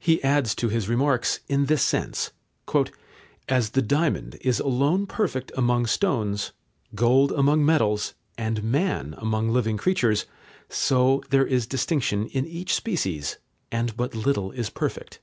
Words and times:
He 0.00 0.20
adds 0.24 0.52
to 0.56 0.68
his 0.68 0.88
remarks 0.88 1.38
in 1.46 1.66
this 1.66 1.80
sense: 1.82 2.32
"As 3.48 3.70
the 3.70 3.82
diamond 3.82 4.36
is 4.40 4.58
alone 4.58 5.06
perfect 5.06 5.52
among 5.56 5.86
stones, 5.86 6.50
gold 6.96 7.30
among 7.30 7.64
metals, 7.64 8.14
and 8.36 8.64
man 8.64 9.14
among 9.16 9.50
living 9.50 9.76
creatures, 9.76 10.26
so 10.68 11.22
there 11.30 11.46
is 11.46 11.68
distinction 11.68 12.26
in 12.26 12.44
each 12.46 12.74
species, 12.74 13.38
and 13.70 13.96
but 13.96 14.16
little 14.16 14.50
is 14.50 14.70
perfect." 14.70 15.20